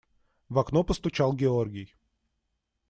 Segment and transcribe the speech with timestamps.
[0.49, 1.93] В окно постучал Георгий.